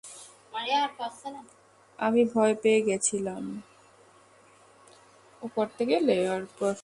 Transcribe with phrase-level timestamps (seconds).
[1.99, 3.43] আমি ভয় পেয়ে গেছিলাম!